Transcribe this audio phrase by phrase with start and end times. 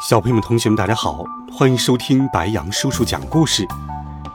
[0.00, 3.68] 小朋友们、同学们，大家好，欢迎收听白羊叔叔讲故事。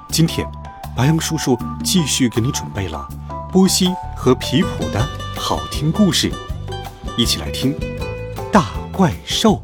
[0.10, 0.48] 今天，
[0.96, 3.08] 白羊叔叔继续给你准备了
[3.52, 5.04] 波西和皮普的
[5.36, 6.32] 好听故事，
[7.18, 7.74] 一起来听
[8.52, 9.60] 《大怪兽》。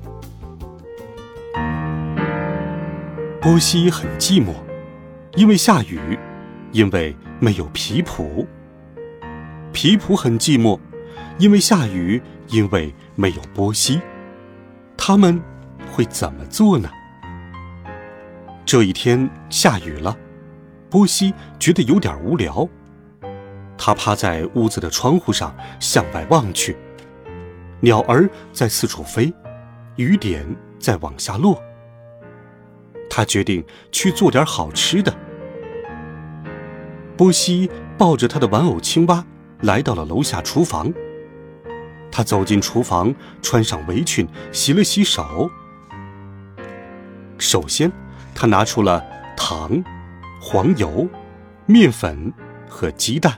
[3.39, 4.55] 波西很寂寞，
[5.35, 6.17] 因为下雨，
[6.71, 8.47] 因为没有皮普。
[9.71, 10.79] 皮普很寂寞，
[11.37, 14.01] 因为下雨，因为没有波西。
[14.97, 15.39] 他们。
[15.91, 16.89] 会怎么做呢？
[18.65, 20.17] 这一天下雨了，
[20.89, 22.67] 波西觉得有点无聊。
[23.77, 26.77] 他趴在屋子的窗户上向外望去，
[27.79, 29.33] 鸟儿在四处飞，
[29.95, 30.45] 雨点
[30.79, 31.61] 在往下落。
[33.09, 35.13] 他决定去做点好吃的。
[37.17, 39.25] 波西抱着他的玩偶青蛙
[39.61, 40.93] 来到了楼下厨房。
[42.11, 45.49] 他走进厨房，穿上围裙，洗了洗手。
[47.41, 47.91] 首先，
[48.35, 49.03] 他拿出了
[49.35, 49.83] 糖、
[50.39, 51.07] 黄油、
[51.65, 52.31] 面粉
[52.69, 53.35] 和鸡蛋，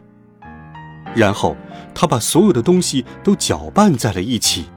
[1.15, 1.55] 然后
[1.95, 4.69] 他把所有的东西都搅拌在了一起。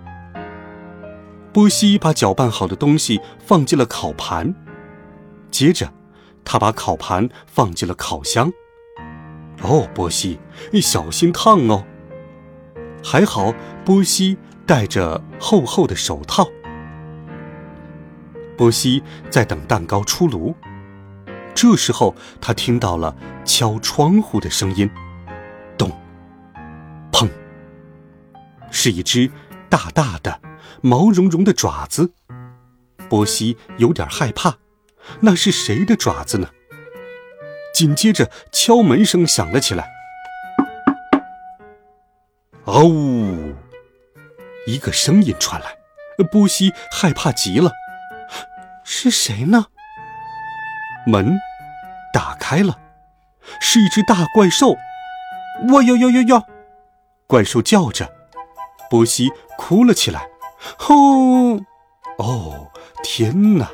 [1.52, 4.54] 波西把搅拌好的东西放进了烤盘，
[5.50, 5.92] 接着
[6.44, 8.52] 他把烤盘放进了烤箱。
[9.62, 10.38] 哦，波西，
[10.70, 11.84] 你小心烫哦！
[13.02, 13.52] 还好，
[13.84, 16.46] 波西戴着厚厚的手套。
[18.56, 20.54] 波西在等蛋糕出炉，
[21.54, 24.90] 这时候他听到了敲窗户的声音，
[25.76, 25.90] 咚，
[27.12, 27.28] 砰，
[28.70, 29.30] 是一只
[29.68, 30.40] 大大的、
[30.80, 32.12] 毛茸茸的爪子。
[33.08, 34.56] 波西有点害怕，
[35.20, 36.48] 那是谁的爪子呢？
[37.72, 39.86] 紧接着敲门声响了起来，
[42.64, 43.54] 嗷呜，
[44.66, 45.76] 一个声音传来，
[46.32, 47.70] 波西害怕极了。
[48.88, 49.66] 是谁呢？
[51.08, 51.36] 门
[52.14, 52.78] 打开了，
[53.60, 54.76] 是一只大怪兽！
[55.72, 56.42] 哇哟哟哟哟！
[57.26, 58.08] 怪兽叫着，
[58.88, 60.28] 波西哭了起来。
[60.78, 60.94] 吼！
[62.18, 62.70] 哦，
[63.02, 63.70] 天哪！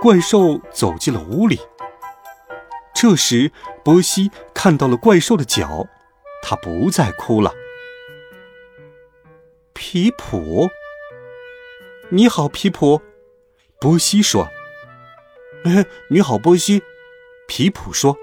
[0.00, 1.60] 怪兽走进了屋里。
[2.94, 3.50] 这时，
[3.84, 5.86] 波西看到了怪兽的脚，
[6.40, 7.52] 他不再哭了。
[9.74, 10.70] 皮普。
[12.14, 13.00] 你好，皮普，
[13.80, 14.46] 波西说。
[15.64, 16.82] 哎， 你好，波西，
[17.48, 18.14] 皮普说。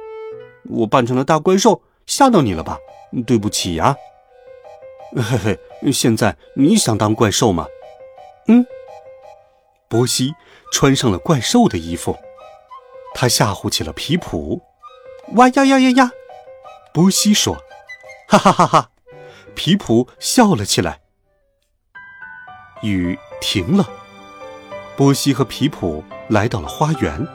[0.65, 2.77] 我扮成了大怪兽，吓到你了吧？
[3.25, 3.97] 对不起呀。
[5.15, 7.65] 嘿嘿，现在你想当怪兽吗？
[8.47, 8.63] 嗯。
[9.87, 10.35] 波西
[10.71, 12.15] 穿上了怪兽的衣服，
[13.15, 14.61] 他吓唬起了皮普。
[15.33, 16.11] 哇呀呀呀呀！
[16.93, 17.57] 波西说。
[18.27, 18.91] 哈哈哈哈！
[19.55, 21.01] 皮普笑了起来。
[22.83, 23.17] 雨。
[23.41, 23.89] 停了，
[24.95, 27.27] 波西和皮普来到了花园，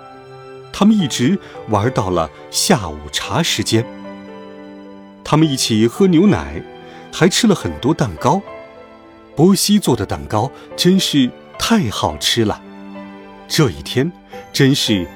[0.72, 1.38] 他们一直
[1.68, 3.84] 玩到了下午茶时间。
[5.24, 6.62] 他们一起喝牛奶，
[7.12, 8.42] 还吃了很多蛋糕。
[9.34, 12.60] 波西做的蛋糕真是太好吃了，
[13.48, 14.12] 这一天
[14.52, 15.06] 真是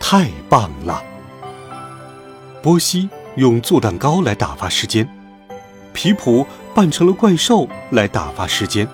[0.00, 1.02] 太棒了。
[2.62, 5.08] 波西用做蛋糕来打发时间，
[5.92, 8.88] 皮普扮成了怪兽来打发时间。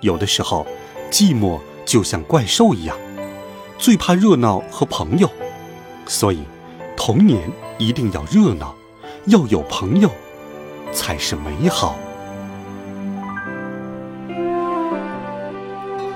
[0.00, 0.66] 有的时候，
[1.10, 2.96] 寂寞就像怪兽一样，
[3.78, 5.30] 最怕热闹和朋友，
[6.06, 6.40] 所以
[6.96, 8.74] 童年一定要热闹，
[9.26, 10.10] 要有朋友，
[10.92, 11.96] 才是美好。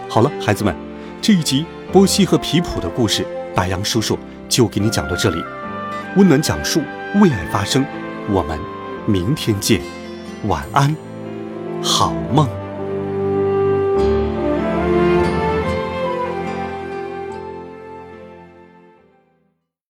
[0.09, 0.75] 好了，孩子们，
[1.21, 5.43] 这一集波西和皮普的故事，白羊叔叔就给你讲到这里。
[6.17, 6.81] 温暖讲述，
[7.21, 7.85] 为爱发声，
[8.31, 8.59] 我们
[9.07, 9.81] 明天见，
[10.45, 10.95] 晚安，
[11.83, 12.64] 好梦。